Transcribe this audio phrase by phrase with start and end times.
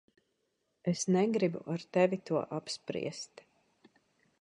[0.91, 3.33] Es negribu ar tevi to apspriest.